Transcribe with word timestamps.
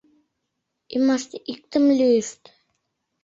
Ӱмаште 0.95 1.37
иктым 1.51 1.83
лӱйышт. 1.97 2.41